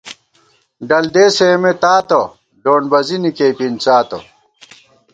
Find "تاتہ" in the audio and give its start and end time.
1.81-2.19